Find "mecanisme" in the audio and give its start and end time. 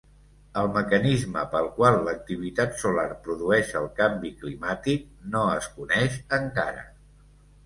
0.75-1.43